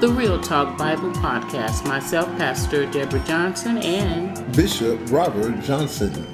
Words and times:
the 0.00 0.08
Real 0.08 0.40
Talk 0.40 0.78
Bible 0.78 1.12
Podcast. 1.12 1.86
Myself, 1.86 2.26
Pastor 2.38 2.86
Deborah 2.86 3.22
Johnson, 3.26 3.76
and 3.76 4.56
Bishop 4.56 4.98
Robert 5.10 5.60
Johnson. 5.60 6.26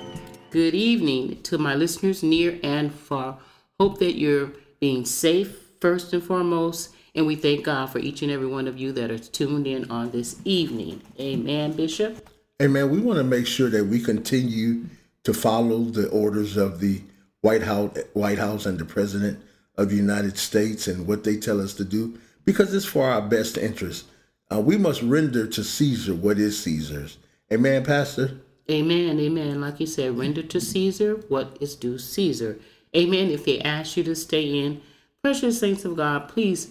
Good 0.52 0.76
evening 0.76 1.42
to 1.42 1.58
my 1.58 1.74
listeners 1.74 2.22
near 2.22 2.60
and 2.62 2.94
far. 2.94 3.40
Hope 3.80 3.98
that 3.98 4.16
you're 4.16 4.52
being 4.80 5.04
safe 5.04 5.58
first 5.80 6.12
and 6.12 6.22
foremost 6.22 6.94
and 7.14 7.26
we 7.26 7.34
thank 7.34 7.64
God 7.64 7.86
for 7.86 7.98
each 7.98 8.22
and 8.22 8.30
every 8.30 8.46
one 8.46 8.68
of 8.68 8.78
you 8.78 8.92
that 8.92 9.10
are 9.10 9.18
tuned 9.18 9.66
in 9.66 9.90
on 9.90 10.12
this 10.12 10.40
evening. 10.44 11.02
Amen, 11.18 11.72
Bishop. 11.72 12.28
Amen. 12.62 12.90
We 12.90 13.00
want 13.00 13.18
to 13.18 13.24
make 13.24 13.46
sure 13.46 13.68
that 13.70 13.86
we 13.86 14.00
continue 14.00 14.84
to 15.24 15.34
follow 15.34 15.80
the 15.80 16.08
orders 16.10 16.56
of 16.56 16.78
the 16.78 17.02
White 17.40 17.62
House, 17.62 17.96
White 18.12 18.38
House 18.38 18.66
and 18.66 18.78
the 18.78 18.84
President 18.84 19.40
of 19.76 19.90
the 19.90 19.96
United 19.96 20.38
States 20.38 20.86
and 20.86 21.06
what 21.06 21.24
they 21.24 21.36
tell 21.36 21.60
us 21.60 21.74
to 21.74 21.84
do 21.84 22.18
because 22.44 22.72
it's 22.72 22.86
for 22.86 23.08
our 23.08 23.22
best 23.22 23.58
interest. 23.58 24.06
Uh, 24.52 24.60
we 24.60 24.76
must 24.76 25.02
render 25.02 25.46
to 25.46 25.64
Caesar 25.64 26.14
what 26.14 26.38
is 26.38 26.62
Caesar's. 26.62 27.18
Amen, 27.52 27.84
Pastor? 27.84 28.38
Amen, 28.70 29.18
amen. 29.18 29.60
Like 29.60 29.80
you 29.80 29.86
said, 29.86 30.16
render 30.16 30.42
to 30.42 30.60
Caesar 30.60 31.16
what 31.28 31.56
is 31.60 31.74
due 31.74 31.98
Caesar. 31.98 32.58
Amen. 32.96 33.30
If 33.30 33.44
they 33.44 33.60
ask 33.60 33.96
you 33.96 34.04
to 34.04 34.14
stay 34.14 34.64
in, 34.64 34.80
precious 35.22 35.58
saints 35.58 35.84
of 35.84 35.96
God, 35.96 36.28
please 36.28 36.70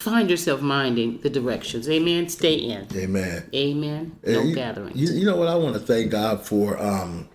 find 0.00 0.30
yourself 0.30 0.60
minding 0.60 1.18
the 1.20 1.30
directions. 1.30 1.88
Amen. 1.88 2.28
Stay 2.28 2.54
in. 2.54 2.86
Amen. 2.94 3.48
Amen. 3.54 4.18
No 4.26 4.42
you, 4.42 4.54
gatherings. 4.54 4.96
You, 4.98 5.20
you, 5.20 5.26
know 5.26 5.36
what? 5.36 5.48
I 5.48 5.54
want 5.54 5.74
to 5.74 5.80
thank 5.80 6.10
God 6.10 6.44
for 6.44 6.80
um 6.82 7.28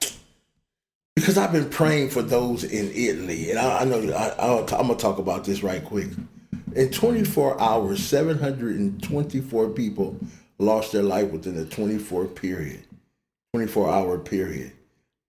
because 1.15 1.37
I've 1.37 1.53
been 1.53 1.69
praying 1.69 2.09
for 2.09 2.21
those 2.21 2.63
in 2.65 2.91
Italy, 2.91 3.49
and 3.49 3.59
I, 3.59 3.81
I 3.81 3.85
know 3.85 3.99
I, 4.11 4.59
am 4.59 4.65
gonna 4.65 4.95
talk 4.95 5.17
about 5.17 5.45
this 5.45 5.63
right 5.63 5.83
quick. 5.83 6.09
In 6.75 6.91
24 6.91 7.61
hours, 7.61 8.03
724 8.03 9.69
people 9.69 10.19
lost 10.59 10.91
their 10.91 11.03
life 11.03 11.31
within 11.31 11.55
the 11.55 11.65
24 11.65 12.25
period, 12.25 12.83
24 13.53 13.89
hour 13.89 14.17
period. 14.17 14.73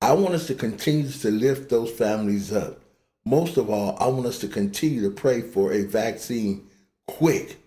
I 0.01 0.13
want 0.13 0.35
us 0.35 0.47
to 0.49 0.55
continue 0.55 1.11
to 1.11 1.31
lift 1.31 1.71
those 1.71 1.91
families 1.91 2.53
up. 2.53 2.81
Most 3.25 3.57
of 3.57 3.71
all, 3.71 3.97
I 3.99 4.07
want 4.09 4.27
us 4.27 4.39
to 4.41 4.49
continue 4.49 5.03
to 5.03 5.11
pray 5.11 5.41
for 5.41 5.73
a 5.73 5.83
vaccine 5.83 6.67
quick 7.07 7.59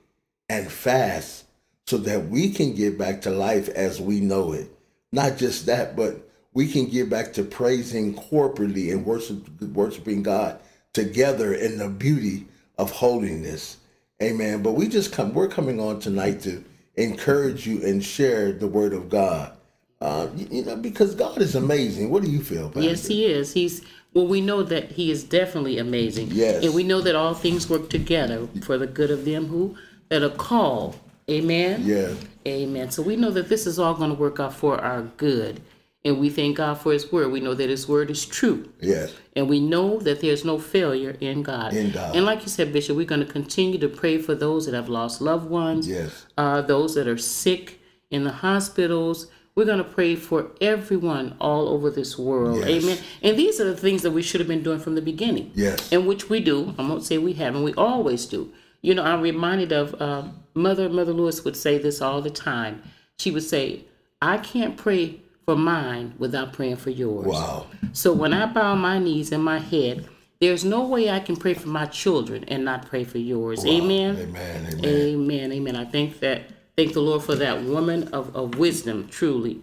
and 0.48 0.72
fast 0.72 1.46
so 1.88 1.98
that 1.98 2.30
we 2.30 2.52
can 2.52 2.76
get 2.76 2.98
back 2.98 3.22
to 3.22 3.32
life 3.32 3.68
as 3.70 4.00
we 4.00 4.20
know 4.20 4.54
it. 4.54 4.70
Not 5.12 5.38
just 5.38 5.66
that, 5.66 5.96
but 5.96 6.30
we 6.54 6.68
can 6.68 6.86
get 6.86 7.10
back 7.10 7.34
to 7.34 7.44
praising 7.44 8.14
corporately 8.14 8.92
and 8.92 9.06
worship, 9.06 9.50
worshiping 9.62 10.22
God 10.22 10.60
together 10.94 11.54
in 11.54 11.78
the 11.78 11.90
beauty 11.90 12.46
of 12.78 12.92
holiness. 12.92 13.78
Amen. 14.22 14.62
But 14.62 14.74
we 14.74 14.88
just 14.88 15.12
come, 15.12 15.34
we're 15.34 15.48
coming 15.48 15.80
on 15.80 16.00
tonight 16.00 16.42
to 16.42 16.64
encourage 16.96 17.66
you 17.66 17.84
and 17.84 18.04
share 18.04 18.52
the 18.52 18.68
word 18.68 18.94
of 18.94 19.10
God. 19.10 19.54
Uh, 20.02 20.28
you, 20.36 20.64
know, 20.64 20.78
because 20.78 21.14
God 21.14 21.40
is 21.40 21.56
amazing. 21.56 22.10
What 22.10 22.24
do 22.24 22.32
you 22.32 22.42
feel, 22.42 22.70
Pastor? 22.70 22.82
Yes, 22.82 23.08
He 23.08 23.26
is. 23.26 23.54
He's 23.54 23.82
well, 24.14 24.28
we 24.28 24.42
know 24.42 24.64
that 24.64 24.92
He 24.92 25.12
is 25.12 25.24
definitely 25.24 25.78
amazing. 25.78 26.30
Yes. 26.32 26.64
And 26.64 26.74
we 26.74 26.84
know 26.84 27.02
that 27.02 27.16
all 27.16 27.34
things 27.34 27.70
work 27.70 27.90
together 27.90 28.48
for 28.64 28.78
the 28.78 28.88
good 28.88 29.12
of 29.12 29.26
them 29.26 29.48
who 29.48 29.78
that 30.10 30.24
are 30.24 30.30
called. 30.30 30.98
Amen. 31.30 31.84
Yes. 31.86 32.18
Amen. 32.48 32.92
So 32.92 33.04
we 33.04 33.16
know 33.16 33.30
that 33.32 33.50
this 33.50 33.68
is 33.68 33.78
all 33.78 33.94
going 33.94 34.10
to 34.10 34.16
work 34.16 34.40
out 34.40 34.54
for 34.54 34.80
our 34.80 35.04
good. 35.18 35.62
And 36.06 36.18
we 36.18 36.30
thank 36.30 36.58
God 36.58 36.76
for 36.76 36.94
His 36.94 37.12
word. 37.12 37.32
We 37.32 37.42
know 37.42 37.54
that 37.54 37.70
His 37.70 37.88
word 37.88 38.10
is 38.10 38.26
true. 38.26 38.72
Yes. 38.82 39.14
And 39.36 39.50
we 39.50 39.60
know 39.60 40.00
that 40.00 40.22
there's 40.22 40.46
no 40.46 40.58
failure 40.58 41.18
in 41.20 41.44
God. 41.44 41.74
In 41.74 41.92
God. 41.92 42.16
And 42.16 42.26
like 42.26 42.42
you 42.42 42.48
said, 42.48 42.72
Bishop, 42.72 42.96
we're 42.96 43.06
going 43.06 43.26
to 43.26 43.32
continue 43.32 43.78
to 43.80 43.90
pray 43.90 44.18
for 44.18 44.34
those 44.34 44.66
that 44.66 44.74
have 44.74 44.88
lost 44.88 45.20
loved 45.20 45.50
ones. 45.50 45.88
Yes. 45.88 46.26
Uh, 46.38 46.62
those 46.62 46.96
that 46.96 47.08
are 47.08 47.18
sick 47.18 47.82
in 48.10 48.24
the 48.24 48.32
hospitals 48.32 49.28
we're 49.56 49.66
going 49.66 49.80
to 49.80 49.84
pray 49.84 50.16
for 50.16 50.52
everyone 50.62 51.36
all 51.40 51.68
over 51.68 51.90
this 51.90 52.18
world. 52.18 52.60
Yes. 52.60 52.84
Amen. 52.84 52.98
And 53.22 53.38
these 53.38 53.60
are 53.60 53.66
the 53.66 53.76
things 53.76 54.04
that 54.04 54.12
we 54.12 54.22
should 54.22 54.40
have 54.40 54.48
been 54.48 54.64
doing 54.64 54.80
from 54.80 54.96
the 54.96 55.02
beginning. 55.02 55.52
Yes. 55.54 55.92
And 55.92 56.08
which 56.08 56.30
we 56.30 56.40
do. 56.40 56.74
I 56.78 56.88
won't 56.88 57.04
say 57.04 57.18
we 57.18 57.34
haven't. 57.34 57.64
We 57.64 57.74
always 57.74 58.26
do. 58.26 58.52
You 58.82 58.96
know, 58.96 59.04
I'm 59.04 59.22
reminded 59.22 59.72
of 59.74 60.02
uh, 60.02 60.24
Mother 60.54 60.88
Mother 60.88 61.12
Lewis 61.12 61.44
would 61.44 61.58
say 61.58 61.78
this 61.78 62.02
all 62.02 62.22
the 62.22 62.30
time. 62.30 62.82
She 63.18 63.32
would 63.32 63.44
say, 63.44 63.84
"I 64.22 64.38
can't 64.38 64.78
pray 64.78 65.20
for 65.46 65.58
mine 65.58 66.14
without 66.18 66.54
praying 66.54 66.78
for 66.78 66.90
yours." 66.90 67.28
Wow. 67.28 67.68
So 67.92 68.14
when 68.14 68.32
I 68.34 68.46
bow 68.46 68.76
my 68.76 68.98
knees 68.98 69.34
and 69.34 69.44
my 69.44 69.60
head, 69.60 70.08
there's 70.40 70.64
no 70.64 70.86
way 70.88 71.10
I 71.10 71.20
can 71.20 71.36
pray 71.36 71.54
for 71.54 71.68
my 71.68 71.88
children 71.88 72.46
and 72.46 72.64
not 72.64 72.86
pray 72.86 73.04
for 73.04 73.18
yours. 73.18 73.66
Wow. 73.66 73.72
Amen. 73.72 74.16
Amen. 74.16 74.68
Amen. 74.72 74.86
Amen. 74.86 75.52
Amen. 75.52 75.76
I 75.76 75.84
think 75.84 76.22
that 76.22 76.44
Thank 76.80 76.94
the 76.94 77.02
Lord 77.02 77.24
for 77.24 77.36
that 77.36 77.62
woman 77.66 78.08
of, 78.14 78.34
of 78.34 78.58
wisdom, 78.58 79.10
truly. 79.10 79.62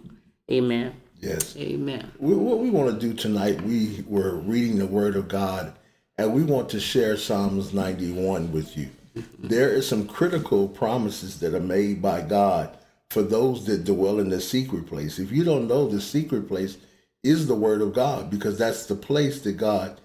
Amen. 0.51 0.93
Yes. 1.19 1.57
Amen. 1.57 2.11
We, 2.19 2.35
what 2.35 2.59
we 2.59 2.69
want 2.69 2.93
to 2.93 3.07
do 3.07 3.11
tonight, 3.11 3.59
we 3.63 4.03
were 4.05 4.35
reading 4.35 4.77
the 4.77 4.85
Word 4.85 5.15
of 5.15 5.27
God, 5.27 5.73
and 6.19 6.31
we 6.31 6.43
want 6.43 6.69
to 6.69 6.79
share 6.79 7.17
Psalms 7.17 7.73
91 7.73 8.51
with 8.51 8.77
you. 8.77 8.91
There 9.39 9.71
is 9.71 9.87
some 9.87 10.07
critical 10.07 10.67
promises 10.67 11.39
that 11.39 11.55
are 11.55 11.59
made 11.59 12.03
by 12.03 12.21
God 12.21 12.77
for 13.09 13.23
those 13.23 13.65
that 13.65 13.83
dwell 13.83 14.19
in 14.19 14.29
the 14.29 14.39
secret 14.39 14.85
place. 14.85 15.17
If 15.17 15.31
you 15.31 15.43
don't 15.43 15.67
know, 15.67 15.87
the 15.87 16.01
secret 16.01 16.47
place 16.47 16.77
is 17.23 17.47
the 17.47 17.55
Word 17.55 17.81
of 17.81 17.95
God 17.95 18.29
because 18.29 18.59
that's 18.59 18.85
the 18.85 18.95
place 18.95 19.41
that 19.41 19.53
God 19.53 19.99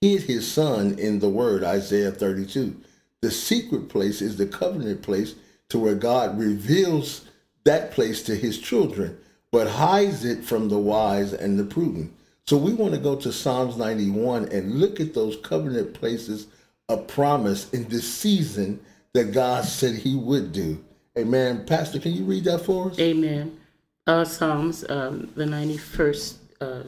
hid 0.00 0.22
His 0.22 0.50
Son 0.50 0.98
in 0.98 1.20
the 1.20 1.28
Word, 1.28 1.62
Isaiah 1.62 2.10
32. 2.10 2.74
The 3.22 3.30
secret 3.30 3.88
place 3.88 4.20
is 4.20 4.36
the 4.36 4.46
covenant 4.46 5.02
place 5.02 5.36
to 5.68 5.78
where 5.78 5.94
God 5.94 6.38
reveals 6.38 7.24
that 7.64 7.90
place 7.90 8.22
to 8.24 8.36
his 8.36 8.58
children, 8.58 9.18
but 9.50 9.68
hides 9.68 10.24
it 10.24 10.44
from 10.44 10.68
the 10.68 10.78
wise 10.78 11.32
and 11.32 11.58
the 11.58 11.64
prudent. 11.64 12.12
So 12.46 12.56
we 12.56 12.74
want 12.74 12.94
to 12.94 13.00
go 13.00 13.16
to 13.16 13.32
Psalms 13.32 13.76
91 13.76 14.50
and 14.50 14.78
look 14.78 15.00
at 15.00 15.14
those 15.14 15.36
covenant 15.38 15.94
places 15.94 16.46
of 16.88 17.08
promise 17.08 17.68
in 17.70 17.88
this 17.88 18.12
season 18.12 18.80
that 19.14 19.32
God 19.32 19.64
said 19.64 19.96
he 19.96 20.14
would 20.14 20.52
do. 20.52 20.84
Amen. 21.18 21.64
Pastor, 21.66 21.98
can 21.98 22.12
you 22.12 22.24
read 22.24 22.44
that 22.44 22.60
for 22.60 22.90
us? 22.90 22.98
Amen. 22.98 23.58
Uh, 24.06 24.24
Psalms, 24.24 24.84
um, 24.88 25.32
the 25.34 25.44
91st 25.44 26.34
uh, 26.60 26.82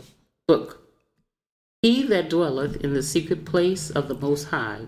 book. 0.47 0.87
He 1.83 2.05
that 2.05 2.31
dwelleth 2.31 2.77
in 2.85 2.95
the 2.95 3.03
secret 3.03 3.45
place 3.45 3.91
of 3.91 4.09
the 4.09 4.15
Most 4.15 4.45
High 4.45 4.87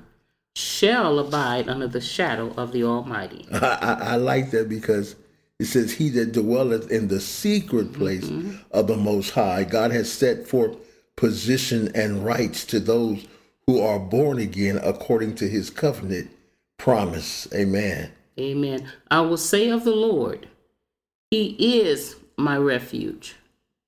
shall 0.60 1.18
abide 1.18 1.68
under 1.68 1.88
the 1.88 2.00
shadow 2.00 2.52
of 2.56 2.72
the 2.72 2.84
Almighty. 2.84 3.46
I, 3.52 3.58
I, 3.58 3.92
I 3.92 4.16
like 4.16 4.50
that 4.50 4.68
because 4.68 5.16
it 5.58 5.66
says, 5.66 5.92
He 5.92 6.08
that 6.10 6.32
dwelleth 6.32 6.90
in 6.90 7.08
the 7.08 7.20
secret 7.20 7.92
place 7.92 8.24
mm-hmm. 8.24 8.56
of 8.70 8.86
the 8.86 8.96
Most 8.96 9.30
High. 9.30 9.64
God 9.64 9.90
has 9.90 10.12
set 10.12 10.46
forth 10.46 10.76
position 11.16 11.90
and 11.94 12.24
rights 12.24 12.64
to 12.64 12.80
those 12.80 13.26
who 13.66 13.80
are 13.80 13.98
born 13.98 14.38
again 14.38 14.80
according 14.82 15.34
to 15.36 15.48
his 15.48 15.70
covenant 15.70 16.30
promise. 16.78 17.46
Amen. 17.54 18.10
Amen. 18.38 18.90
I 19.10 19.20
will 19.20 19.36
say 19.36 19.68
of 19.68 19.84
the 19.84 19.94
Lord, 19.94 20.48
He 21.30 21.80
is 21.80 22.16
my 22.36 22.56
refuge 22.56 23.36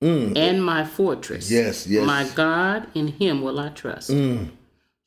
mm. 0.02 0.36
and 0.36 0.62
my 0.62 0.84
fortress. 0.84 1.50
Yes, 1.50 1.86
yes. 1.86 2.06
My 2.06 2.28
God, 2.34 2.86
in 2.94 3.08
Him 3.08 3.40
will 3.40 3.58
I 3.58 3.70
trust. 3.70 4.10
Mm. 4.10 4.50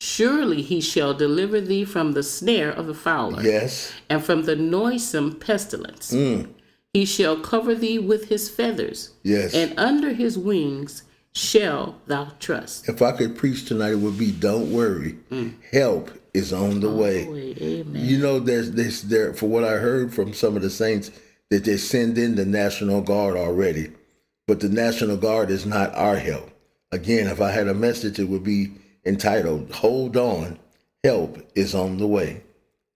Surely 0.00 0.62
he 0.62 0.80
shall 0.80 1.14
deliver 1.14 1.60
thee 1.60 1.84
from 1.84 2.12
the 2.12 2.22
snare 2.22 2.70
of 2.70 2.86
the 2.86 2.94
fowler. 2.94 3.42
Yes. 3.42 3.92
And 4.10 4.22
from 4.22 4.42
the 4.42 4.56
noisome 4.56 5.36
pestilence. 5.36 6.12
Mm. 6.12 6.52
He 6.92 7.04
shall 7.04 7.38
cover 7.38 7.74
thee 7.74 7.98
with 7.98 8.28
his 8.28 8.48
feathers. 8.48 9.14
Yes. 9.22 9.54
And 9.54 9.78
under 9.78 10.12
his 10.12 10.38
wings 10.38 11.02
shall 11.32 12.00
thou 12.06 12.32
trust. 12.40 12.88
If 12.88 13.02
I 13.02 13.12
could 13.12 13.36
preach 13.36 13.66
tonight, 13.66 13.92
it 13.92 13.98
would 13.98 14.18
be 14.18 14.32
don't 14.32 14.72
worry. 14.72 15.18
Mm. 15.30 15.54
Help 15.72 16.10
is 16.32 16.52
on 16.52 16.80
the 16.80 16.90
way. 16.90 17.26
Amen. 17.60 18.04
You 18.04 18.18
know, 18.18 18.38
there's 18.38 18.72
this 18.72 19.02
there 19.02 19.32
for 19.32 19.46
what 19.46 19.64
I 19.64 19.72
heard 19.72 20.12
from 20.12 20.34
some 20.34 20.56
of 20.56 20.62
the 20.62 20.70
saints 20.70 21.10
that 21.50 21.64
they 21.64 21.76
send 21.76 22.18
in 22.18 22.34
the 22.34 22.44
National 22.44 23.00
Guard 23.00 23.36
already, 23.36 23.92
but 24.46 24.60
the 24.60 24.68
National 24.68 25.16
Guard 25.16 25.50
is 25.50 25.64
not 25.64 25.94
our 25.94 26.16
help. 26.16 26.50
Again, 26.92 27.26
if 27.26 27.40
I 27.40 27.50
had 27.50 27.68
a 27.68 27.74
message, 27.74 28.18
it 28.18 28.28
would 28.28 28.44
be 28.44 28.72
entitled 29.06 29.70
"Hold 29.76 30.16
On, 30.16 30.58
Help 31.02 31.38
is 31.54 31.74
on 31.74 31.96
the 31.96 32.06
way." 32.06 32.42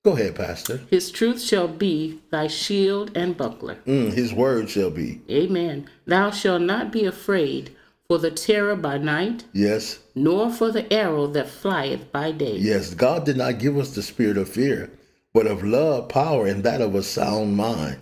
Go 0.04 0.12
ahead, 0.12 0.34
Pastor. 0.34 0.80
His 0.90 1.10
truth 1.10 1.42
shall 1.42 1.68
be 1.68 2.20
thy 2.30 2.46
shield 2.46 3.14
and 3.14 3.36
buckler. 3.36 3.76
Mm, 3.86 4.12
his 4.12 4.32
word 4.32 4.70
shall 4.70 4.90
be 4.90 5.20
Amen. 5.30 5.88
Thou 6.06 6.30
shalt 6.30 6.62
not 6.62 6.90
be 6.90 7.04
afraid 7.04 7.76
for 8.08 8.16
the 8.18 8.30
terror 8.30 8.74
by 8.76 8.96
night, 8.98 9.44
yes, 9.52 9.98
nor 10.14 10.50
for 10.50 10.72
the 10.72 10.90
arrow 10.92 11.26
that 11.28 11.48
flieth 11.48 12.10
by 12.10 12.32
day. 12.32 12.56
yes. 12.56 12.94
God 12.94 13.24
did 13.26 13.36
not 13.36 13.58
give 13.58 13.76
us 13.76 13.94
the 13.94 14.02
spirit 14.02 14.36
of 14.38 14.48
fear, 14.48 14.90
but 15.34 15.46
of 15.46 15.62
love, 15.62 16.08
power, 16.08 16.46
and 16.46 16.64
that 16.64 16.80
of 16.80 16.94
a 16.94 17.02
sound 17.02 17.56
mind. 17.56 17.98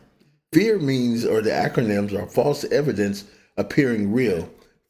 Fear 0.53 0.79
means, 0.79 1.27
or 1.27 1.43
the 1.43 1.51
acronyms 1.51 2.15
are 2.15 2.27
false 2.27 2.65
evidence 2.65 3.25
appearing 3.59 4.13
real. 4.13 4.49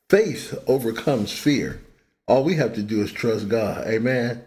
Faith 0.09 0.57
overcomes 0.69 1.33
fear. 1.33 1.81
All 2.29 2.45
we 2.45 2.55
have 2.57 2.75
to 2.75 2.83
do 2.83 3.01
is 3.03 3.11
trust 3.11 3.49
God. 3.49 3.87
Amen. 3.87 4.45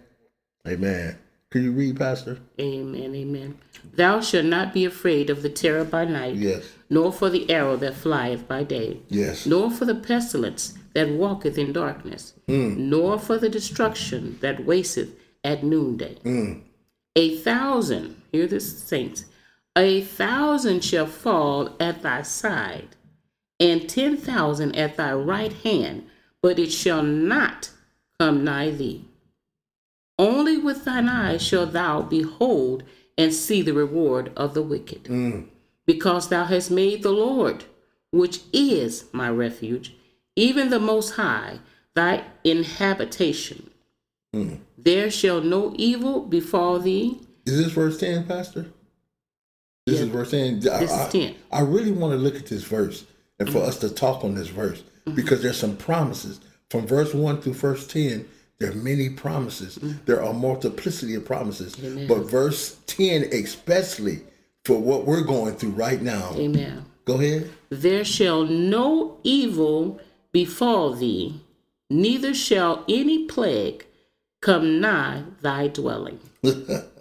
Amen. 0.68 1.18
Can 1.50 1.64
you 1.64 1.72
read, 1.72 1.98
Pastor? 1.98 2.40
Amen. 2.60 3.14
Amen. 3.16 3.58
Thou 3.96 4.22
shalt 4.22 4.46
not 4.46 4.74
be 4.74 4.86
afraid 4.86 5.30
of 5.30 5.42
the 5.42 5.50
terror 5.50 5.84
by 5.84 6.06
night, 6.06 6.36
Yes. 6.36 6.64
nor 6.90 7.12
for 7.12 7.30
the 7.30 7.50
arrow 7.50 7.76
that 7.78 7.96
flieth 7.96 8.48
by 8.48 8.64
day, 8.64 9.00
Yes. 9.10 9.46
nor 9.46 9.72
for 9.72 9.86
the 9.86 9.96
pestilence 9.96 10.76
that 10.94 11.10
walketh 11.10 11.58
in 11.58 11.74
darkness, 11.74 12.34
mm. 12.48 12.78
nor 12.78 13.18
for 13.20 13.38
the 13.38 13.50
destruction 13.50 14.38
that 14.42 14.66
wasteth 14.66 15.10
at 15.44 15.64
noonday. 15.64 16.16
Mm. 16.24 16.62
A 17.16 17.38
thousand, 17.38 18.22
hear 18.32 18.48
this, 18.48 18.78
saints, 18.78 19.26
a 19.76 20.02
thousand 20.02 20.84
shall 20.84 21.08
fall 21.08 21.76
at 21.80 22.02
thy 22.04 22.22
side, 22.22 22.96
and 23.60 23.90
ten 23.90 24.16
thousand 24.16 24.76
at 24.76 24.96
thy 24.96 25.14
right 25.14 25.54
hand, 25.54 26.04
but 26.42 26.60
it 26.60 26.72
shall 26.72 27.04
not 27.04 27.70
come 28.20 28.44
nigh 28.44 28.72
thee. 28.72 29.06
Only 30.18 30.58
with 30.58 30.86
thine 30.86 31.10
eyes 31.10 31.42
shall 31.42 31.66
thou 31.66 32.02
behold 32.02 32.84
and 33.18 33.34
see 33.34 33.62
the 33.62 33.74
reward 33.74 34.32
of 34.36 34.54
the 34.54 34.62
wicked. 34.62 35.06
Mm. 35.06 35.48
Because 35.86 36.30
thou 36.30 36.46
hast 36.46 36.72
made 36.72 37.04
the 37.04 37.12
Lord, 37.12 37.66
which 38.12 38.42
is 38.54 39.06
my 39.12 39.30
refuge, 39.30 39.96
even 40.36 40.70
the 40.70 40.80
Most 40.80 41.12
High, 41.12 41.60
thy 41.96 42.24
inhabitation. 42.44 43.70
Mm. 44.36 44.60
There 44.78 45.12
shall 45.12 45.42
no 45.42 45.74
evil 45.76 46.22
befall 46.22 46.80
thee. 46.80 47.20
Is 47.46 47.64
this 47.64 47.74
verse 47.74 48.00
10, 48.00 48.26
Pastor? 48.26 48.68
This 49.86 49.98
Yeah. 49.98 50.06
is 50.06 50.10
verse 50.10 50.32
10. 50.32 50.56
I, 50.70 50.80
This 50.80 50.92
is 50.92 51.08
10. 51.12 51.36
I 51.52 51.62
really 51.62 51.92
want 51.92 52.14
to 52.14 52.18
look 52.18 52.36
at 52.36 52.46
this 52.46 52.64
verse 52.64 53.06
and 53.40 53.52
for 53.52 53.60
us 53.60 53.80
to 53.80 53.90
talk 53.90 54.24
on 54.24 54.36
this 54.36 54.48
verse 54.48 54.84
Mm-hmm. 55.06 55.16
because 55.16 55.42
there's 55.42 55.58
some 55.58 55.78
promises. 55.78 56.40
From 56.70 56.88
verse 56.88 57.14
1 57.14 57.42
through 57.42 57.54
verse 57.54 57.88
10, 57.88 58.28
there 58.60 58.72
are 58.72 58.76
many 58.76 59.10
promises. 59.10 59.78
Mm-hmm. 59.78 60.06
There 60.06 60.24
are 60.24 60.34
multiplicity 60.34 61.16
of 61.16 61.26
promises. 61.26 61.76
But 62.08 62.30
verse 62.30 62.78
10, 62.88 63.24
especially 63.34 64.22
for 64.64 64.80
what 64.80 65.06
we're 65.06 65.24
going 65.24 65.56
through 65.56 65.72
right 65.72 66.02
now. 66.02 66.34
Amen. 66.36 66.86
Go 67.06 67.16
ahead. 67.16 67.50
There 67.70 68.06
shall 68.06 68.44
no 68.44 69.18
evil 69.24 70.00
befall 70.32 70.94
thee, 70.94 71.42
neither 71.90 72.34
shall 72.34 72.86
any 72.88 73.26
plague 73.26 73.86
come 74.42 74.80
nigh 74.80 75.24
thy 75.42 75.68
dwelling. 75.68 76.20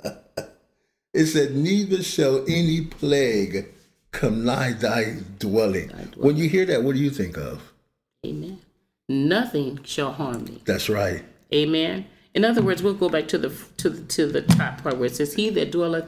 It 1.12 1.26
said, 1.26 1.56
Neither 1.56 2.02
shall 2.02 2.44
any 2.46 2.82
plague 2.82 3.66
come 4.12 4.44
nigh 4.44 4.72
thy 4.72 5.18
dwelling. 5.38 5.88
When 6.16 6.36
you 6.36 6.48
hear 6.48 6.64
that, 6.66 6.84
what 6.84 6.94
do 6.94 7.00
you 7.00 7.10
think 7.10 7.36
of? 7.36 7.69
Amen. 8.26 8.58
Nothing 9.08 9.80
shall 9.84 10.12
harm 10.12 10.44
thee. 10.44 10.60
That's 10.64 10.88
right. 10.88 11.24
Amen. 11.54 12.06
In 12.34 12.44
other 12.44 12.62
words, 12.62 12.82
we'll 12.82 12.94
go 12.94 13.08
back 13.08 13.26
to 13.28 13.38
the 13.38 13.50
to 13.78 13.90
the, 13.90 14.02
to 14.06 14.26
the 14.26 14.42
top 14.42 14.82
part 14.82 14.98
where 14.98 15.06
it 15.06 15.16
says, 15.16 15.34
"He 15.34 15.50
that 15.50 15.72
dwelleth 15.72 16.04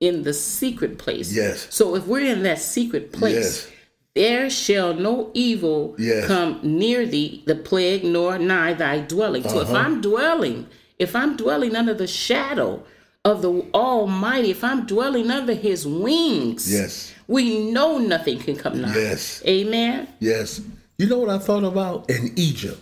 in 0.00 0.22
the 0.22 0.34
secret 0.34 0.98
place." 0.98 1.34
Yes. 1.34 1.66
So 1.70 1.96
if 1.96 2.06
we're 2.06 2.24
in 2.32 2.42
that 2.44 2.60
secret 2.60 3.12
place, 3.12 3.34
Yes. 3.66 3.68
there 4.14 4.50
shall 4.50 4.94
no 4.94 5.30
evil 5.34 5.96
Yes. 5.98 6.26
come 6.26 6.60
near 6.62 7.06
thee, 7.06 7.42
the 7.46 7.56
plague 7.56 8.04
nor 8.04 8.38
nigh 8.38 8.74
thy 8.74 9.00
dwelling. 9.00 9.42
So 9.42 9.60
Uh-huh. 9.60 9.62
if 9.62 9.70
I'm 9.74 10.00
dwelling, 10.00 10.66
if 11.00 11.16
I'm 11.16 11.36
dwelling 11.36 11.74
under 11.74 11.94
the 11.94 12.06
shadow 12.06 12.84
of 13.24 13.42
the 13.42 13.64
Almighty, 13.74 14.50
if 14.50 14.62
I'm 14.62 14.86
dwelling 14.86 15.30
under 15.30 15.54
His 15.54 15.84
wings, 15.88 16.70
Yes. 16.70 17.10
we 17.26 17.72
know 17.72 17.98
nothing 17.98 18.38
can 18.38 18.54
come 18.54 18.80
nigh. 18.82 18.94
Yes. 18.94 19.42
Amen. 19.44 20.06
Yes. 20.20 20.60
You 20.98 21.06
know 21.06 21.18
what 21.18 21.30
I 21.30 21.38
thought 21.38 21.64
about 21.64 22.08
in 22.08 22.32
Egypt 22.36 22.80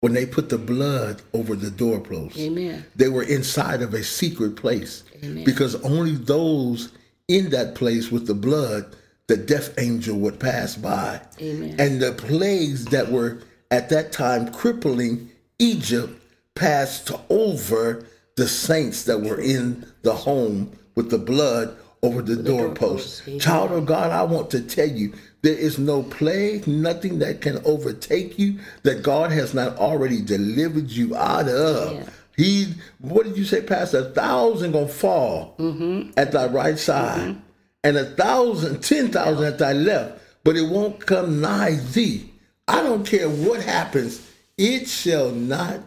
when 0.00 0.12
they 0.12 0.26
put 0.26 0.50
the 0.50 0.58
blood 0.58 1.22
over 1.32 1.56
the 1.56 1.70
doorposts? 1.70 2.38
Amen. 2.38 2.84
They 2.94 3.08
were 3.08 3.22
inside 3.22 3.82
of 3.82 3.94
a 3.94 4.02
secret 4.02 4.56
place 4.56 5.04
Amen. 5.22 5.44
because 5.44 5.74
only 5.82 6.16
those 6.16 6.92
in 7.28 7.50
that 7.50 7.74
place 7.74 8.10
with 8.10 8.26
the 8.26 8.34
blood, 8.34 8.94
the 9.28 9.36
death 9.36 9.72
angel 9.78 10.18
would 10.18 10.38
pass 10.38 10.76
by. 10.76 11.20
Amen. 11.40 11.76
And 11.78 12.02
the 12.02 12.12
plagues 12.12 12.84
that 12.86 13.10
were 13.10 13.40
at 13.70 13.88
that 13.88 14.12
time 14.12 14.52
crippling 14.52 15.30
Egypt 15.58 16.12
passed 16.54 17.10
over 17.30 18.04
the 18.36 18.48
saints 18.48 19.04
that 19.04 19.20
were 19.20 19.40
in 19.40 19.86
the 20.02 20.14
home 20.14 20.72
with 20.94 21.10
the 21.10 21.18
blood 21.18 21.76
over 22.02 22.20
the, 22.20 22.36
doorposts. 22.36 23.20
doorposts. 23.20 23.44
Child 23.44 23.72
of 23.72 23.86
God, 23.86 24.10
I 24.10 24.22
want 24.24 24.50
to 24.50 24.60
tell 24.60 24.88
you, 24.88 25.14
there 25.44 25.52
is 25.58 25.78
no 25.78 26.02
plague, 26.02 26.66
nothing 26.66 27.18
that 27.18 27.42
can 27.42 27.60
overtake 27.66 28.38
you 28.38 28.58
that 28.82 29.02
God 29.02 29.30
has 29.30 29.52
not 29.52 29.76
already 29.76 30.22
delivered 30.22 30.90
you 30.90 31.14
out 31.14 31.48
of. 31.48 31.92
Yeah. 31.92 32.04
He, 32.34 32.74
what 32.98 33.26
did 33.26 33.36
you 33.36 33.44
say, 33.44 33.60
Pastor? 33.60 33.98
A 33.98 34.04
thousand 34.10 34.72
gonna 34.72 34.88
fall 34.88 35.54
mm-hmm. 35.58 36.12
at 36.16 36.32
thy 36.32 36.46
right 36.46 36.78
side, 36.78 37.32
mm-hmm. 37.32 37.40
and 37.84 37.96
a 37.98 38.06
thousand, 38.06 38.82
ten 38.82 39.08
thousand 39.08 39.44
at 39.44 39.58
thy 39.58 39.74
left, 39.74 40.18
but 40.44 40.56
it 40.56 40.68
won't 40.68 41.04
come 41.04 41.42
nigh 41.42 41.76
thee. 41.92 42.32
I 42.66 42.82
don't 42.82 43.06
care 43.06 43.28
what 43.28 43.62
happens, 43.62 44.26
it 44.56 44.88
shall 44.88 45.30
not 45.30 45.80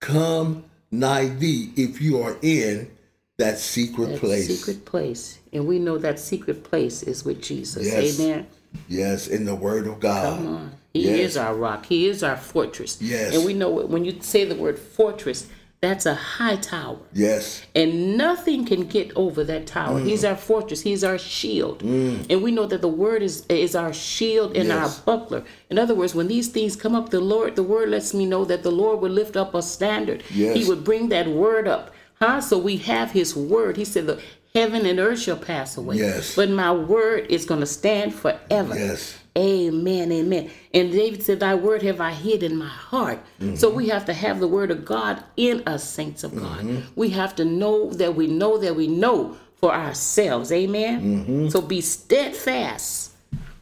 come 0.00 0.64
nigh 0.90 1.28
thee 1.28 1.72
if 1.76 2.00
you 2.00 2.22
are 2.22 2.38
in 2.40 2.90
that 3.36 3.58
secret 3.58 4.12
That 4.12 4.20
place. 4.20 4.60
secret 4.60 4.86
place. 4.86 5.40
And 5.52 5.66
we 5.66 5.78
know 5.78 5.98
that 5.98 6.18
secret 6.18 6.64
place 6.64 7.02
is 7.02 7.22
with 7.22 7.42
Jesus. 7.42 7.86
Yes. 7.86 8.18
Amen. 8.18 8.46
Yes, 8.88 9.26
in 9.28 9.44
the 9.44 9.54
word 9.54 9.86
of 9.86 10.00
God. 10.00 10.38
Come 10.38 10.46
on. 10.56 10.70
He 10.92 11.02
Yes. 11.08 11.18
is 11.30 11.36
our 11.36 11.54
rock. 11.54 11.86
He 11.86 12.06
is 12.06 12.22
our 12.22 12.36
fortress. 12.36 12.98
Yes. 13.00 13.34
And 13.34 13.44
we 13.44 13.52
know 13.54 13.80
it- 13.80 13.88
when 13.88 14.04
you 14.04 14.14
say 14.20 14.44
the 14.44 14.54
word 14.54 14.78
fortress, 14.78 15.46
that's 15.80 16.06
a 16.06 16.14
high 16.14 16.56
tower. 16.56 16.98
Yes. 17.12 17.62
And 17.74 18.16
nothing 18.16 18.64
can 18.64 18.84
get 18.86 19.10
over 19.16 19.42
that 19.44 19.66
tower. 19.66 20.00
Mm. 20.00 20.06
He's 20.06 20.24
our 20.24 20.36
fortress. 20.36 20.82
He's 20.82 21.02
our 21.04 21.18
shield. 21.18 21.82
And 21.82 22.42
we 22.42 22.52
know 22.52 22.64
that 22.66 22.80
the 22.80 22.88
word 22.88 23.22
is 23.22 23.44
is 23.48 23.74
our 23.74 23.92
shield 23.92 24.56
and 24.56 24.68
Yes. 24.68 24.76
our 24.78 24.90
buckler. 25.04 25.42
In 25.68 25.78
other 25.78 25.94
words, 25.94 26.14
when 26.14 26.28
these 26.28 26.48
things 26.48 26.76
come 26.76 26.94
up, 26.94 27.10
the 27.10 27.20
Lord, 27.20 27.56
the 27.56 27.62
word 27.62 27.88
lets 27.90 28.14
me 28.14 28.24
know 28.24 28.44
that 28.44 28.62
the 28.62 28.70
Lord 28.72 29.00
would 29.02 29.12
lift 29.12 29.36
up 29.36 29.54
a 29.54 29.62
standard. 29.62 30.22
Yes. 30.34 30.56
He 30.56 30.64
would 30.64 30.84
bring 30.84 31.08
that 31.08 31.28
word 31.28 31.66
up. 31.68 31.90
Huh? 32.22 32.40
So 32.40 32.56
we 32.56 32.76
have 32.78 33.10
his 33.10 33.34
word. 33.36 33.76
He 33.76 33.84
said 33.84 34.06
the 34.06 34.18
heaven 34.54 34.86
and 34.86 35.00
earth 35.00 35.18
shall 35.18 35.36
pass 35.36 35.76
away. 35.76 35.96
Yes. 35.96 36.36
But 36.36 36.48
my 36.48 36.70
word 36.70 37.26
is 37.28 37.44
gonna 37.44 37.66
stand 37.66 38.14
forever. 38.14 38.78
Yes. 38.78 39.18
Amen, 39.36 40.12
amen. 40.12 40.48
And 40.72 40.92
David 40.92 41.24
said, 41.24 41.40
Thy 41.40 41.56
word 41.56 41.82
have 41.82 42.00
I 42.00 42.12
hid 42.12 42.44
in 42.44 42.56
my 42.56 42.68
heart. 42.68 43.18
Mm-hmm. 43.40 43.56
So 43.56 43.68
we 43.68 43.88
have 43.88 44.04
to 44.06 44.14
have 44.14 44.38
the 44.38 44.46
word 44.46 44.70
of 44.70 44.84
God 44.84 45.24
in 45.36 45.64
us, 45.66 45.82
saints 45.82 46.22
of 46.22 46.36
God. 46.36 46.60
Mm-hmm. 46.60 46.88
We 46.94 47.10
have 47.10 47.34
to 47.36 47.44
know 47.44 47.90
that 47.94 48.14
we 48.14 48.28
know 48.28 48.58
that 48.58 48.76
we 48.76 48.86
know 48.86 49.36
for 49.56 49.74
ourselves. 49.74 50.52
Amen. 50.52 51.02
Mm-hmm. 51.02 51.48
So 51.48 51.60
be 51.60 51.80
steadfast, 51.80 53.12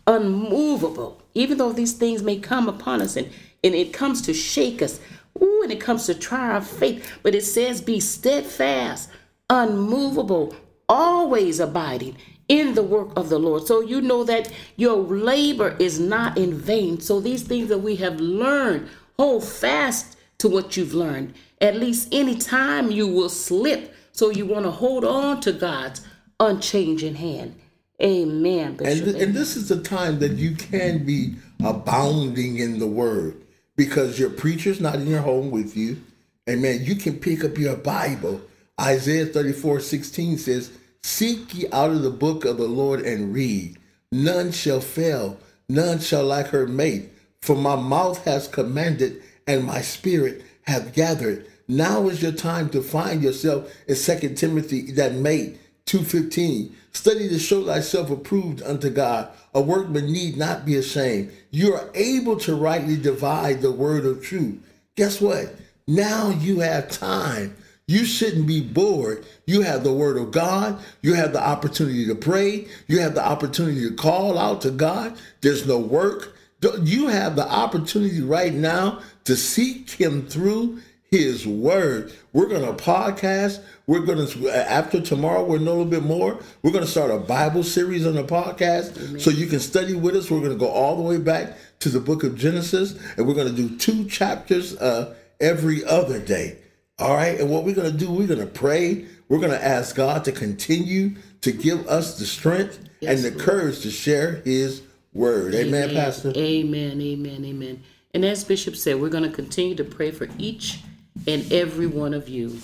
unmovable, 0.07 1.23
even 1.35 1.57
though 1.57 1.73
these 1.73 1.95
things 1.95 2.23
may 2.23 2.37
come 2.37 2.69
upon 2.69 3.01
us 3.01 3.17
and, 3.17 3.31
and 3.65 3.75
it 3.75 3.95
comes 3.95 4.21
to 4.23 4.35
shake 4.35 4.83
us. 4.83 5.01
Ooh, 5.41 5.63
and 5.63 5.73
it 5.73 5.81
comes 5.81 6.05
to 6.05 6.15
try 6.15 6.51
our 6.51 6.61
faith. 6.61 7.19
But 7.23 7.35
it 7.35 7.45
says, 7.45 7.81
Be 7.81 7.99
steadfast, 7.99 9.09
unmovable, 9.49 10.55
always 10.93 11.59
abiding 11.59 12.17
in 12.49 12.75
the 12.75 12.83
work 12.83 13.11
of 13.17 13.31
the 13.31 13.39
Lord. 13.39 13.67
So 13.67 13.81
you 13.81 14.03
know 14.03 14.25
that 14.25 14.53
your 14.77 14.97
labor 14.97 15.75
is 15.79 15.99
not 15.99 16.37
in 16.37 16.53
vain. 16.53 17.01
So 17.01 17.19
these 17.19 17.43
things 17.43 17.71
that 17.71 17.79
we 17.79 17.97
have 17.97 18.21
learned, 18.21 18.91
hold 19.19 19.43
fast 19.43 20.19
to 20.39 20.49
what 20.49 20.77
you've 20.77 20.93
learned. 20.93 21.35
At 21.63 21.77
least 21.77 22.09
any 22.13 22.37
time 22.37 22.91
you 22.91 23.09
will 23.09 23.31
slip. 23.31 23.95
So 24.13 24.29
you 24.29 24.45
want 24.45 24.67
to 24.67 24.71
hold 24.71 25.05
on 25.05 25.41
to 25.41 25.53
God's 25.53 26.03
unchanging 26.39 27.15
hand. 27.15 27.59
Amen, 28.03 28.77
And, 28.85 29.05
th- 29.05 29.23
and 29.23 29.33
this 29.33 29.55
is 29.55 29.69
the 29.69 29.81
time 29.81 30.19
that 30.19 30.33
you 30.33 30.57
can 30.57 31.07
be 31.07 31.37
abounding 31.65 32.59
in 32.59 32.81
the 32.81 32.87
word 32.87 33.41
because 33.77 34.19
your 34.19 34.31
preacher's 34.31 34.81
not 34.81 34.97
in 34.97 35.07
your 35.07 35.21
home 35.21 35.53
with 35.53 35.77
you. 35.77 36.03
Amen. 36.51 36.81
You 36.83 36.97
can 36.97 37.21
pick 37.21 37.45
up 37.45 37.57
your 37.57 37.77
Bible. 37.77 38.41
Isaiah 38.81 39.27
34 39.27 39.79
16 39.81 40.39
says, 40.39 40.73
Seek 41.03 41.55
ye 41.55 41.67
out 41.73 41.91
of 41.91 42.03
the 42.03 42.11
book 42.11 42.45
of 42.45 42.57
the 42.57 42.69
Lord 42.69 43.01
and 43.01 43.35
read. 43.35 43.79
None 44.11 44.53
shall 44.53 44.81
fail, 44.81 45.39
none 45.69 45.99
shall 45.99 46.25
lack 46.25 46.49
her 46.49 46.67
mate. 46.67 47.11
For 47.41 47.57
my 47.57 47.77
mouth 47.77 48.25
has 48.25 48.47
commanded, 48.47 49.23
and 49.47 49.65
my 49.65 49.81
spirit 49.81 50.45
hath 50.63 50.95
gathered. 50.95 51.47
Now 51.67 52.09
is 52.09 52.23
your 52.23 52.33
time 52.33 52.69
to 52.71 52.83
find 52.83 53.23
yourself 53.23 53.73
in 53.89 53.97
2 53.97 54.35
Timothy 54.35 54.93
that 54.93 55.15
mate 55.15 55.59
2.15. 55.87 56.73
Study 56.93 57.29
to 57.29 57.39
show 57.39 57.65
thyself 57.65 58.11
approved 58.11 58.63
unto 58.63 58.91
God. 58.91 59.29
A 59.55 59.61
workman 59.61 60.13
need 60.13 60.37
not 60.37 60.65
be 60.65 60.77
ashamed. 60.77 61.33
You 61.51 61.75
are 61.75 61.91
able 61.95 62.37
to 62.41 62.55
rightly 62.55 62.97
divide 62.97 63.61
the 63.61 63.73
word 63.73 64.05
of 64.05 64.23
truth. 64.23 64.61
Guess 64.97 65.21
what? 65.21 65.55
Now 65.87 66.31
you 66.31 66.61
have 66.61 66.91
time. 66.91 67.57
You 67.89 68.05
shouldn't 68.05 68.47
be 68.47 68.61
bored. 68.61 69.27
You 69.47 69.63
have 69.63 69.85
the 69.85 69.93
word 69.93 70.17
of 70.17 70.31
God. 70.31 70.79
You 71.03 71.15
have 71.15 71.33
the 71.33 71.45
opportunity 71.45 72.07
to 72.07 72.15
pray. 72.15 72.67
You 72.87 73.01
have 73.01 73.15
the 73.15 73.27
opportunity 73.27 73.89
to 73.89 73.95
call 73.95 74.39
out 74.39 74.61
to 74.63 74.71
God. 74.71 75.19
There's 75.41 75.67
no 75.67 75.79
work. 75.79 76.37
You 76.81 77.09
have 77.09 77.35
the 77.35 77.47
opportunity 77.47 78.21
right 78.21 78.55
now 78.55 79.01
to 79.25 79.37
seek 79.37 79.91
him 79.91 80.27
through 80.27 80.81
his 81.11 81.47
word. 81.47 82.13
We're 82.33 82.47
going 82.47 82.65
to 82.65 82.83
podcast. 82.83 83.61
We're 83.87 84.01
going 84.01 84.27
to, 84.27 84.49
after 84.51 85.01
tomorrow, 85.01 85.45
we're 85.45 85.59
know 85.59 85.73
a 85.73 85.83
little 85.83 85.85
bit 85.85 86.05
more. 86.05 86.41
We're 86.63 86.71
going 86.71 86.85
to 86.85 86.91
start 86.91 87.11
a 87.11 87.19
Bible 87.19 87.65
series 87.65 88.07
on 88.07 88.15
the 88.15 88.25
podcast 88.25 88.97
Amen. 88.97 89.21
so 89.21 89.31
you 89.31 89.47
can 89.47 89.61
study 89.61 89.95
with 89.95 90.17
us. 90.17 90.31
We're 90.31 90.39
going 90.39 90.53
to 90.53 90.59
go 90.59 90.69
all 90.69 90.97
the 90.97 91.03
way 91.03 91.19
back 91.19 91.59
to 91.81 91.91
the 91.91 92.01
book 92.01 92.23
of 92.25 92.37
Genesis 92.37 92.99
and 93.17 93.27
we're 93.27 93.35
going 93.35 93.55
to 93.55 93.69
do 93.69 93.77
two 93.77 94.07
chapters 94.09 94.77
uh, 94.77 95.15
every 95.41 95.85
other 95.85 96.19
day. 96.19 96.62
All 97.03 97.17
right. 97.17 97.39
And 97.41 97.51
what 97.51 97.65
we're 97.65 97.75
going 97.75 97.91
to 97.91 97.97
do, 97.97 98.11
we're 98.11 98.29
going 98.29 98.41
to 98.41 98.47
pray. 98.47 99.07
We're 99.29 99.41
going 99.41 99.51
to 99.51 99.65
ask 99.65 99.97
God 99.97 100.25
to 100.25 100.33
continue 100.33 101.17
to 101.41 101.51
give 101.51 101.87
us 101.89 102.19
the 102.19 102.25
strength 102.27 102.79
yes, 103.01 103.13
and 103.13 103.25
the 103.25 103.31
Lord. 103.37 103.43
courage 103.43 103.81
to 103.81 103.91
share 103.91 104.37
his 104.45 104.83
word. 105.13 105.55
Amen, 105.55 105.91
amen, 105.91 105.95
Pastor. 105.97 106.33
Amen. 106.37 107.01
Amen. 107.01 107.45
Amen. 107.45 107.83
And 108.15 108.25
as 108.25 108.45
Bishop 108.45 108.77
said, 108.77 109.01
we're 109.01 109.09
going 109.09 109.25
to 109.25 109.35
continue 109.35 109.75
to 109.75 109.85
pray 109.85 110.11
for 110.11 110.29
each 110.39 110.81
and 111.27 111.51
every 111.53 111.87
one 111.87 112.15
of 112.15 112.29
you, 112.29 112.59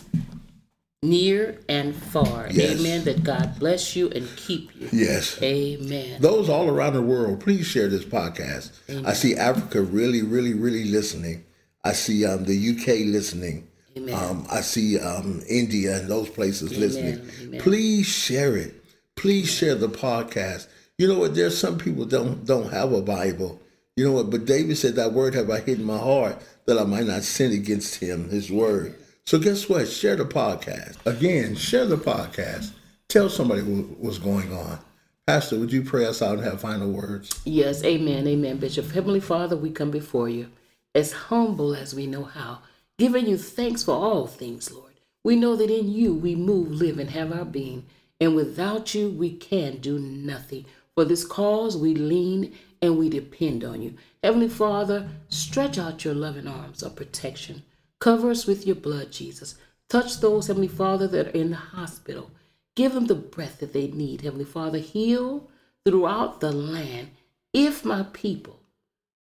near 1.02 1.58
and 1.68 1.94
far. 1.94 2.48
Yes. 2.50 2.78
Amen. 2.78 3.04
That 3.04 3.24
God 3.24 3.58
bless 3.58 3.96
you 3.96 4.08
and 4.10 4.28
keep 4.36 4.74
you. 4.76 4.88
Yes. 4.92 5.42
Amen. 5.42 6.20
Those 6.20 6.48
all 6.48 6.68
around 6.68 6.94
the 6.94 7.02
world, 7.02 7.40
please 7.40 7.66
share 7.66 7.88
this 7.88 8.04
podcast. 8.04 8.78
Amen. 8.88 9.06
I 9.06 9.14
see 9.14 9.36
Africa 9.36 9.82
really, 9.82 10.22
really, 10.22 10.54
really 10.54 10.84
listening. 10.84 11.44
I 11.84 11.92
see 11.92 12.24
um, 12.24 12.44
the 12.44 12.70
UK 12.70 13.06
listening. 13.06 13.68
Um, 14.14 14.46
I 14.50 14.60
see 14.60 14.98
um, 14.98 15.42
India 15.48 15.98
and 15.98 16.08
those 16.08 16.28
places 16.28 16.72
Amen. 16.72 16.80
listening. 16.80 17.30
Amen. 17.42 17.60
Please 17.60 18.06
share 18.06 18.56
it. 18.56 18.74
Please 19.16 19.50
share 19.50 19.74
the 19.74 19.88
podcast. 19.88 20.68
You 20.96 21.08
know 21.08 21.18
what? 21.18 21.34
There's 21.34 21.56
some 21.58 21.78
people 21.78 22.04
don't 22.04 22.44
don't 22.44 22.72
have 22.72 22.92
a 22.92 23.02
Bible. 23.02 23.60
You 23.96 24.04
know 24.04 24.12
what? 24.12 24.30
But 24.30 24.44
David 24.44 24.76
said, 24.76 24.94
"That 24.96 25.12
word 25.12 25.34
have 25.34 25.50
I 25.50 25.60
hid 25.60 25.80
in 25.80 25.84
my 25.84 25.98
heart 25.98 26.40
that 26.66 26.78
I 26.78 26.84
might 26.84 27.06
not 27.06 27.22
sin 27.22 27.52
against 27.52 27.96
Him, 27.96 28.28
His 28.28 28.50
word." 28.50 28.94
So 29.26 29.38
guess 29.38 29.68
what? 29.68 29.88
Share 29.88 30.16
the 30.16 30.24
podcast 30.24 30.96
again. 31.04 31.54
Share 31.54 31.86
the 31.86 31.96
podcast. 31.96 32.72
Tell 33.08 33.28
somebody 33.28 33.62
what's 33.62 34.18
going 34.18 34.52
on. 34.52 34.78
Pastor, 35.26 35.58
would 35.58 35.70
you 35.72 35.82
pray 35.82 36.06
us 36.06 36.22
out 36.22 36.38
and 36.38 36.44
have 36.44 36.60
final 36.60 36.90
words? 36.90 37.38
Yes, 37.44 37.84
amen, 37.84 38.26
amen, 38.26 38.56
Bishop. 38.56 38.90
Heavenly 38.90 39.20
Father, 39.20 39.56
we 39.56 39.70
come 39.70 39.90
before 39.90 40.28
you 40.28 40.48
as 40.94 41.12
humble 41.12 41.74
as 41.74 41.94
we 41.94 42.06
know 42.06 42.24
how 42.24 42.60
giving 42.98 43.26
you 43.26 43.38
thanks 43.38 43.84
for 43.84 43.92
all 43.92 44.26
things, 44.26 44.72
Lord. 44.72 44.94
We 45.22 45.36
know 45.36 45.54
that 45.54 45.70
in 45.70 45.88
you 45.88 46.14
we 46.14 46.34
move, 46.34 46.70
live, 46.70 46.98
and 46.98 47.10
have 47.10 47.32
our 47.32 47.44
being, 47.44 47.86
and 48.20 48.34
without 48.34 48.92
you 48.94 49.08
we 49.08 49.30
can 49.30 49.76
do 49.76 49.98
nothing. 49.98 50.66
For 50.96 51.04
this 51.04 51.24
cause 51.24 51.76
we 51.76 51.94
lean 51.94 52.56
and 52.82 52.98
we 52.98 53.08
depend 53.08 53.62
on 53.62 53.82
you. 53.82 53.94
Heavenly 54.22 54.48
Father, 54.48 55.08
stretch 55.28 55.78
out 55.78 56.04
your 56.04 56.14
loving 56.14 56.48
arms 56.48 56.82
of 56.82 56.96
protection. 56.96 57.62
Cover 58.00 58.30
us 58.30 58.46
with 58.46 58.66
your 58.66 58.76
blood, 58.76 59.12
Jesus. 59.12 59.54
Touch 59.88 60.18
those, 60.20 60.48
Heavenly 60.48 60.68
Father, 60.68 61.06
that 61.06 61.28
are 61.28 61.30
in 61.30 61.50
the 61.50 61.56
hospital. 61.56 62.32
Give 62.74 62.92
them 62.92 63.06
the 63.06 63.14
breath 63.14 63.60
that 63.60 63.72
they 63.72 63.88
need, 63.88 64.22
Heavenly 64.22 64.44
Father. 64.44 64.78
Heal 64.78 65.48
throughout 65.84 66.40
the 66.40 66.52
land. 66.52 67.10
If 67.52 67.84
my 67.84 68.04
people, 68.12 68.60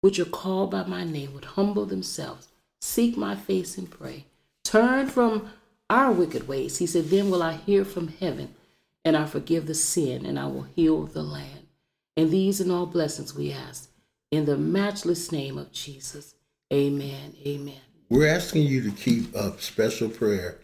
which 0.03 0.19
are 0.19 0.27
called 0.27 0.71
by 0.71 0.85
my 0.85 1.05
name, 1.05 1.35
would 1.35 1.45
humble 1.45 1.87
themselves 1.87 2.49
seek 2.83 3.17
my 3.17 3.37
face 3.37 3.79
and 3.79 3.91
pray. 3.91 4.27
Turn 4.65 5.07
from 5.07 5.51
our 5.89 6.13
wicked 6.13 6.49
ways. 6.49 6.79
He 6.79 6.87
said, 6.87 7.07
Then 7.07 7.31
will 7.31 7.43
I 7.43 7.55
hear 7.55 7.85
from 7.85 8.09
heaven, 8.09 8.55
and 9.05 9.17
I 9.17 9.25
forgive 9.25 9.67
the 9.67 9.75
sin, 9.75 10.27
and 10.27 10.39
I 10.39 10.47
will 10.47 10.67
heal 10.75 11.05
the 11.05 11.23
land. 11.23 11.69
And 12.17 12.31
these 12.31 12.61
and 12.61 12.71
all 12.71 12.87
blessings 12.87 13.35
we 13.35 13.53
ask 13.53 13.89
in 14.31 14.45
the 14.45 14.57
matchless 14.57 15.33
name 15.33 15.57
of 15.57 15.73
Jesus. 15.73 16.35
Amen. 16.73 17.35
Amen. 17.47 17.81
We're 18.11 18.29
asking 18.29 18.65
you 18.65 18.83
to 18.83 18.91
keep 18.91 19.35
up 19.35 19.61
special 19.61 20.09
prayer 20.09 20.59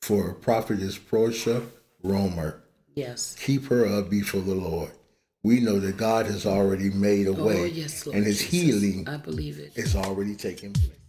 for 0.00 0.32
prophetess 0.32 0.96
Portia 0.96 1.62
Romer. 2.02 2.62
Yes. 2.94 3.36
Keep 3.40 3.66
her 3.66 3.86
up 3.86 4.08
before 4.08 4.40
the 4.40 4.54
Lord. 4.54 4.92
We 5.42 5.60
know 5.60 5.78
that 5.80 5.98
God 5.98 6.26
has 6.26 6.46
already 6.46 6.88
made 6.88 7.26
a 7.26 7.30
oh, 7.36 7.44
way, 7.44 7.68
yes, 7.68 8.06
and 8.06 8.24
His 8.24 8.38
Jesus. 8.38 8.50
healing 8.82 9.08
I 9.08 9.18
believe 9.18 9.58
it. 9.58 9.76
is 9.76 9.94
already 9.94 10.34
taking 10.34 10.72
place. 10.72 11.03